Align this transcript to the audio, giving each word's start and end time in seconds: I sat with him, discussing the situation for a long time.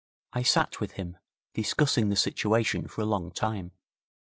I 0.33 0.41
sat 0.41 0.79
with 0.79 0.93
him, 0.93 1.17
discussing 1.53 2.09
the 2.09 2.15
situation 2.15 2.87
for 2.87 3.01
a 3.01 3.05
long 3.05 3.29
time. 3.29 3.69